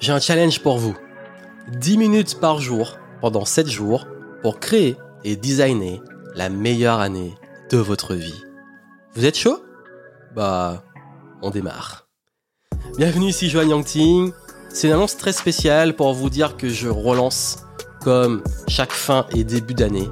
j'ai 0.00 0.12
un 0.12 0.20
challenge 0.20 0.60
pour 0.60 0.78
vous. 0.78 0.96
10 1.68 1.98
minutes 1.98 2.40
par 2.40 2.60
jour 2.60 2.98
pendant 3.20 3.44
7 3.44 3.68
jours 3.68 4.06
pour 4.42 4.58
créer 4.58 4.96
et 5.24 5.36
designer 5.36 6.02
la 6.34 6.48
meilleure 6.48 7.00
année 7.00 7.34
de 7.70 7.76
votre 7.76 8.14
vie. 8.14 8.42
Vous 9.14 9.26
êtes 9.26 9.36
chaud? 9.36 9.62
Bah, 10.34 10.82
on 11.42 11.50
démarre. 11.50 12.08
Bienvenue 12.96 13.28
ici 13.28 13.50
Joanne 13.50 13.70
Yangting. 13.70 14.32
C'est 14.70 14.86
une 14.86 14.94
annonce 14.94 15.16
très 15.16 15.32
spéciale 15.32 15.94
pour 15.94 16.14
vous 16.14 16.30
dire 16.30 16.56
que 16.56 16.68
je 16.68 16.88
relance, 16.88 17.58
comme 18.00 18.42
chaque 18.68 18.92
fin 18.92 19.26
et 19.34 19.44
début 19.44 19.74
d'année, 19.74 20.08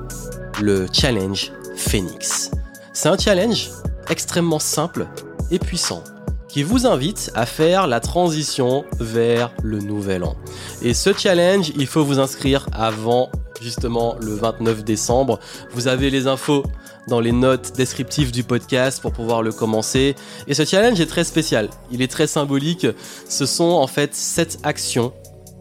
le 0.61 0.87
challenge 0.93 1.53
Phoenix. 1.77 2.51
C'est 2.93 3.09
un 3.09 3.17
challenge 3.17 3.71
extrêmement 4.11 4.59
simple 4.59 5.07
et 5.51 5.59
puissant 5.59 6.03
qui 6.49 6.63
vous 6.63 6.87
invite 6.87 7.31
à 7.35 7.47
faire 7.47 7.87
la 7.87 8.01
transition 8.01 8.85
vers 8.99 9.53
le 9.63 9.79
nouvel 9.79 10.25
an. 10.25 10.37
Et 10.83 10.95
ce 10.95 11.13
challenge, 11.13 11.73
il 11.77 11.87
faut 11.87 12.05
vous 12.05 12.19
inscrire 12.19 12.67
avant 12.73 13.31
justement 13.61 14.17
le 14.21 14.35
29 14.35 14.85
décembre. 14.85 15.39
Vous 15.73 15.89
avez 15.89 16.11
les 16.11 16.27
infos 16.27 16.65
dans 17.09 17.21
les 17.21 17.33
notes 17.33 17.73
descriptives 17.77 18.33
du 18.33 18.45
podcast 18.45 19.01
pour 19.01 19.13
pouvoir 19.13 19.43
le 19.43 19.53
commencer. 19.53 20.15
Et 20.47 20.55
ce 20.55 20.65
challenge 20.65 21.01
est 21.01 21.07
très 21.07 21.25
spécial. 21.25 21.69
Il 21.91 22.03
est 22.03 22.11
très 22.11 22.27
symbolique. 22.27 22.87
Ce 23.29 23.47
sont 23.47 23.65
en 23.65 23.87
fait 23.87 24.15
7 24.15 24.59
actions 24.63 25.13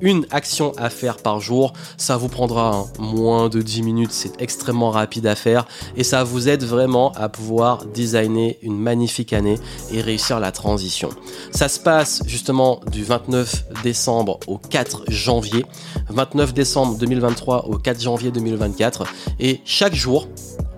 une 0.02 0.26
action 0.32 0.74
à 0.78 0.90
faire 0.90 1.18
par 1.18 1.40
jour. 1.40 1.74
Ça 1.98 2.18
vous 2.18 2.30
prendra 2.30 2.86
moins 3.00 3.50
de 3.50 3.62
10 3.62 3.82
minutes, 3.84 4.12
c'est 4.12 4.42
extrêmement 4.42 4.92
rapide 4.92 5.28
à 5.28 5.36
faire 5.36 5.66
et 5.96 6.04
ça 6.04 6.23
vous 6.23 6.50
aide 6.50 6.64
vraiment 6.64 7.12
à 7.14 7.30
pouvoir 7.30 7.86
designer 7.86 8.58
une 8.62 8.78
magnifique 8.78 9.34
année 9.34 9.60
et 9.92 10.02
réussir 10.02 10.40
la 10.40 10.52
transition. 10.52 11.10
Ça 11.52 11.70
se 11.70 11.80
passe 11.80 12.22
justement 12.26 12.82
du 12.92 13.04
29 13.04 13.66
décembre 13.84 14.40
au 14.48 14.58
4 14.58 15.06
janvier. 15.10 15.66
29 16.09 16.54
décembre 16.54 16.98
2023 16.98 17.66
au 17.66 17.78
4 17.78 18.02
janvier 18.02 18.31
2024 18.31 19.06
et 19.40 19.62
chaque 19.66 19.95
jour 19.95 20.28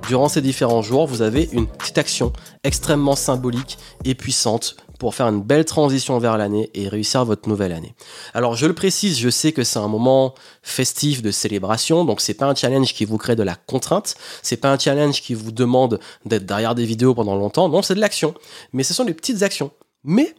Durant 0.10 0.28
ces 0.28 0.42
différents 0.42 0.82
jours, 0.82 1.06
vous 1.06 1.22
avez 1.22 1.50
une 1.52 1.68
petite 1.68 2.00
action 2.00 2.34
extrêmement 2.64 3.16
symbolique 3.16 3.78
et 4.06 4.16
puissante 4.16 4.76
pour 5.00 5.16
faire 5.16 5.28
une 5.28 5.42
belle 5.42 5.66
transition 5.66 6.20
vers 6.20 6.38
l'année 6.38 6.70
et 6.76 6.88
réussir 6.88 7.26
votre 7.26 7.50
nouvelle 7.50 7.72
année. 7.72 7.96
Alors 8.34 8.56
je 8.56 8.68
le 8.68 8.74
précise, 8.74 9.18
je 9.18 9.30
sais 9.30 9.54
que 9.54 9.64
c'est 9.64 9.80
un 9.80 9.88
moment 9.88 10.36
festif 10.62 11.24
de 11.24 11.32
célébration, 11.32 12.06
donc 12.06 12.22
c'est 12.22 12.36
pas 12.36 12.46
un 12.46 12.54
challenge 12.54 12.94
qui 12.94 13.06
vous 13.06 13.18
crée 13.18 13.36
de 13.36 13.44
la 13.44 13.56
contrainte, 13.56 14.16
c'est 14.44 14.58
pas 14.58 14.72
un 14.72 14.78
challenge 14.78 15.22
qui 15.22 15.34
vous 15.34 15.52
demande 15.52 16.00
d'être 16.26 16.46
derrière 16.46 16.76
des 16.76 16.86
vidéos 16.86 17.16
pendant 17.16 17.36
longtemps, 17.36 17.70
non, 17.70 17.82
c'est 17.82 17.96
de 17.96 18.02
l'action. 18.02 18.36
Mais 18.74 18.84
ce 18.84 18.94
sont 18.94 19.06
des 19.06 19.14
petites 19.14 19.42
actions. 19.42 19.72
Mais 20.04 20.36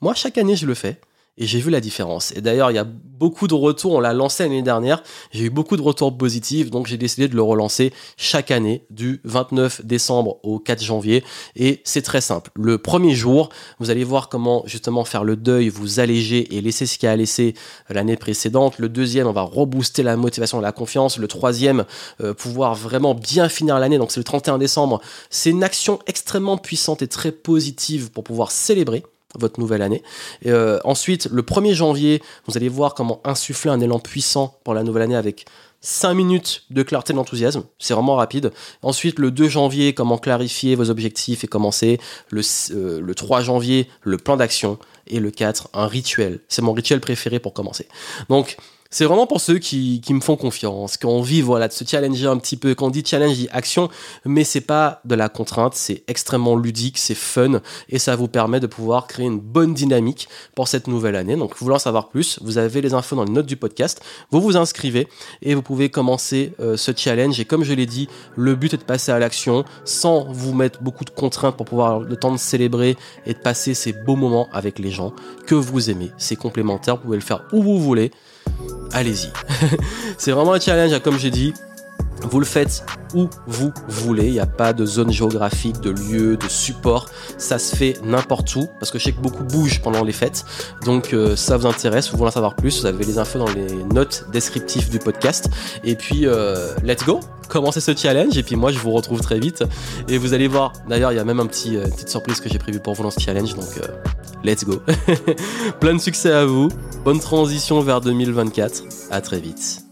moi 0.00 0.14
chaque 0.14 0.38
année 0.38 0.56
je 0.56 0.66
le 0.66 0.74
fais 0.74 1.00
et 1.36 1.46
j'ai 1.46 1.58
vu 1.58 1.70
la 1.70 1.80
différence. 1.80 2.32
Et 2.36 2.40
d'ailleurs, 2.40 2.70
il 2.70 2.74
y 2.74 2.78
a 2.78 2.84
beaucoup 2.84 3.48
de 3.48 3.54
retours, 3.54 3.92
on 3.92 4.00
l'a 4.00 4.12
lancé 4.12 4.42
l'année 4.42 4.62
dernière, 4.62 5.02
j'ai 5.32 5.44
eu 5.44 5.50
beaucoup 5.50 5.76
de 5.76 5.82
retours 5.82 6.16
positifs, 6.16 6.70
donc 6.70 6.86
j'ai 6.86 6.96
décidé 6.96 7.28
de 7.28 7.34
le 7.34 7.42
relancer 7.42 7.92
chaque 8.16 8.50
année 8.50 8.84
du 8.90 9.20
29 9.24 9.84
décembre 9.84 10.38
au 10.42 10.58
4 10.58 10.82
janvier. 10.82 11.24
Et 11.56 11.80
c'est 11.84 12.02
très 12.02 12.20
simple. 12.20 12.50
Le 12.54 12.78
premier 12.78 13.14
jour, 13.14 13.48
vous 13.78 13.90
allez 13.90 14.04
voir 14.04 14.28
comment 14.28 14.62
justement 14.66 15.04
faire 15.04 15.24
le 15.24 15.36
deuil, 15.36 15.68
vous 15.68 16.00
alléger 16.00 16.56
et 16.56 16.60
laisser 16.60 16.86
ce 16.86 16.98
qui 16.98 17.06
a 17.06 17.16
laissé 17.16 17.54
l'année 17.88 18.16
précédente. 18.16 18.78
Le 18.78 18.88
deuxième, 18.88 19.26
on 19.26 19.32
va 19.32 19.42
rebooster 19.42 20.02
la 20.02 20.16
motivation 20.16 20.60
et 20.60 20.62
la 20.62 20.72
confiance. 20.72 21.18
Le 21.18 21.28
troisième, 21.28 21.84
euh, 22.20 22.34
pouvoir 22.34 22.74
vraiment 22.74 23.14
bien 23.14 23.48
finir 23.48 23.78
l'année, 23.78 23.98
donc 23.98 24.12
c'est 24.12 24.20
le 24.20 24.24
31 24.24 24.58
décembre. 24.58 25.00
C'est 25.30 25.50
une 25.50 25.64
action 25.64 25.98
extrêmement 26.06 26.58
puissante 26.58 27.02
et 27.02 27.08
très 27.08 27.32
positive 27.32 28.10
pour 28.10 28.24
pouvoir 28.24 28.50
célébrer 28.50 29.02
votre 29.38 29.60
nouvelle 29.60 29.82
année. 29.82 30.02
Euh, 30.46 30.78
ensuite, 30.84 31.28
le 31.30 31.42
1er 31.42 31.74
janvier, 31.74 32.22
vous 32.46 32.56
allez 32.56 32.68
voir 32.68 32.94
comment 32.94 33.20
insuffler 33.24 33.70
un 33.70 33.80
élan 33.80 33.98
puissant 33.98 34.58
pour 34.64 34.74
la 34.74 34.82
nouvelle 34.82 35.02
année 35.02 35.16
avec 35.16 35.46
5 35.80 36.14
minutes 36.14 36.64
de 36.70 36.82
clarté 36.82 37.12
d'enthousiasme. 37.12 37.64
C'est 37.78 37.92
vraiment 37.92 38.16
rapide. 38.16 38.52
Ensuite, 38.82 39.18
le 39.18 39.30
2 39.30 39.48
janvier, 39.48 39.92
comment 39.92 40.16
clarifier 40.16 40.76
vos 40.76 40.88
objectifs 40.88 41.44
et 41.44 41.46
commencer. 41.46 42.00
Le, 42.30 42.40
euh, 42.70 43.00
le 43.00 43.14
3 43.14 43.42
janvier, 43.42 43.88
le 44.02 44.16
plan 44.16 44.36
d'action. 44.36 44.78
Et 45.06 45.20
le 45.20 45.30
4, 45.30 45.68
un 45.74 45.86
rituel. 45.86 46.40
C'est 46.48 46.62
mon 46.62 46.72
rituel 46.72 47.00
préféré 47.00 47.38
pour 47.38 47.52
commencer. 47.52 47.86
Donc, 48.30 48.56
c'est 48.94 49.06
vraiment 49.06 49.26
pour 49.26 49.40
ceux 49.40 49.58
qui, 49.58 50.00
me 50.10 50.20
font 50.20 50.36
confiance, 50.36 50.96
qui 50.96 51.06
ont 51.06 51.18
envie 51.18 51.40
voilà, 51.40 51.66
de 51.66 51.72
se 51.72 51.82
challenger 51.84 52.28
un 52.28 52.36
petit 52.36 52.56
peu. 52.56 52.76
Quand 52.76 52.86
on 52.86 52.90
dit 52.90 53.02
challenge, 53.04 53.34
dit 53.34 53.48
action, 53.50 53.88
mais 54.24 54.44
c'est 54.44 54.60
pas 54.60 55.00
de 55.04 55.16
la 55.16 55.28
contrainte, 55.28 55.74
c'est 55.74 56.04
extrêmement 56.06 56.54
ludique, 56.54 56.96
c'est 56.96 57.16
fun 57.16 57.60
et 57.88 57.98
ça 57.98 58.14
vous 58.14 58.28
permet 58.28 58.60
de 58.60 58.68
pouvoir 58.68 59.08
créer 59.08 59.26
une 59.26 59.40
bonne 59.40 59.74
dynamique 59.74 60.28
pour 60.54 60.68
cette 60.68 60.86
nouvelle 60.86 61.16
année. 61.16 61.34
Donc, 61.34 61.60
en 61.60 61.78
savoir 61.80 62.08
plus, 62.08 62.38
vous 62.40 62.56
avez 62.56 62.80
les 62.82 62.94
infos 62.94 63.16
dans 63.16 63.24
les 63.24 63.32
notes 63.32 63.46
du 63.46 63.56
podcast, 63.56 64.00
vous 64.30 64.40
vous 64.40 64.56
inscrivez 64.56 65.08
et 65.42 65.56
vous 65.56 65.62
pouvez 65.62 65.88
commencer 65.88 66.52
euh, 66.60 66.76
ce 66.76 66.92
challenge. 66.96 67.40
Et 67.40 67.46
comme 67.46 67.64
je 67.64 67.72
l'ai 67.72 67.86
dit, 67.86 68.08
le 68.36 68.54
but 68.54 68.74
est 68.74 68.78
de 68.78 68.84
passer 68.84 69.10
à 69.10 69.18
l'action 69.18 69.64
sans 69.84 70.30
vous 70.30 70.54
mettre 70.54 70.84
beaucoup 70.84 71.04
de 71.04 71.10
contraintes 71.10 71.56
pour 71.56 71.66
pouvoir 71.66 71.98
le 71.98 72.14
temps 72.14 72.30
de 72.30 72.38
célébrer 72.38 72.96
et 73.26 73.34
de 73.34 73.38
passer 73.40 73.74
ces 73.74 73.92
beaux 73.92 74.14
moments 74.14 74.48
avec 74.52 74.78
les 74.78 74.92
gens 74.92 75.12
que 75.48 75.56
vous 75.56 75.90
aimez. 75.90 76.12
C'est 76.16 76.36
complémentaire, 76.36 76.94
vous 76.94 77.02
pouvez 77.02 77.16
le 77.16 77.24
faire 77.24 77.42
où 77.52 77.60
vous 77.60 77.80
voulez 77.80 78.12
allez-y. 78.94 79.30
c'est 80.18 80.32
vraiment 80.32 80.54
un 80.54 80.60
challenge, 80.60 80.98
comme 81.00 81.18
j'ai 81.18 81.30
dit. 81.30 81.52
Vous 82.22 82.40
le 82.40 82.46
faites 82.46 82.84
où 83.14 83.28
vous 83.46 83.72
voulez, 83.88 84.26
il 84.26 84.32
n'y 84.32 84.40
a 84.40 84.46
pas 84.46 84.72
de 84.72 84.84
zone 84.84 85.10
géographique, 85.10 85.80
de 85.80 85.90
lieu, 85.90 86.36
de 86.36 86.48
support, 86.48 87.08
ça 87.38 87.58
se 87.58 87.76
fait 87.76 87.98
n'importe 88.04 88.54
où, 88.56 88.66
parce 88.80 88.90
que 88.90 88.98
je 88.98 89.04
sais 89.04 89.12
que 89.12 89.20
beaucoup 89.20 89.44
bougent 89.44 89.80
pendant 89.80 90.02
les 90.02 90.12
fêtes, 90.12 90.44
donc 90.84 91.12
euh, 91.12 91.36
ça 91.36 91.56
vous 91.56 91.66
intéresse, 91.66 92.10
vous 92.10 92.16
voulez 92.16 92.28
en 92.28 92.32
savoir 92.32 92.56
plus, 92.56 92.80
vous 92.80 92.86
avez 92.86 93.04
les 93.04 93.18
infos 93.18 93.38
dans 93.38 93.50
les 93.50 93.72
notes 93.92 94.26
descriptives 94.32 94.90
du 94.90 94.98
podcast, 94.98 95.48
et 95.84 95.94
puis 95.94 96.26
euh, 96.26 96.74
let's 96.82 97.04
go! 97.04 97.20
Commencez 97.48 97.80
ce 97.80 97.94
challenge? 97.94 98.38
Et 98.38 98.42
puis 98.42 98.56
moi 98.56 98.72
je 98.72 98.78
vous 98.78 98.90
retrouve 98.90 99.20
très 99.20 99.38
vite. 99.38 99.64
Et 100.08 100.16
vous 100.16 100.32
allez 100.32 100.48
voir 100.48 100.72
d'ailleurs 100.88 101.12
il 101.12 101.16
y 101.16 101.18
a 101.18 101.24
même 101.24 101.40
un 101.40 101.46
petit 101.46 101.76
euh, 101.76 101.84
petite 101.84 102.08
surprise 102.08 102.40
que 102.40 102.48
j'ai 102.48 102.58
prévu 102.58 102.80
pour 102.80 102.94
vous 102.94 103.02
dans 103.02 103.10
ce 103.10 103.20
challenge. 103.20 103.54
Donc 103.54 103.68
let's 104.42 104.64
go! 104.64 104.80
Plein 105.80 105.94
de 105.94 106.00
succès 106.00 106.32
à 106.32 106.46
vous. 106.46 106.68
Bonne 107.04 107.20
transition 107.20 107.82
vers 107.82 108.00
2024 108.00 108.82
à 109.10 109.20
très 109.20 109.40
vite 109.40 109.83